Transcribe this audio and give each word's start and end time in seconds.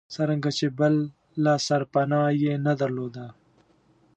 څرنګه 0.13 0.49
چې 0.57 0.67
بله 1.35 1.53
سرپناه 1.67 2.27
یې 2.43 2.53
نه 2.65 2.73
درلوده. 2.79 3.25